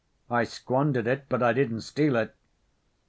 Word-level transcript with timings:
I 0.31 0.45
squandered 0.45 1.05
it, 1.05 1.25
but 1.29 1.43
I 1.43 1.53
didn't 1.53 1.81
steal 1.81 2.15
it. 2.15 2.33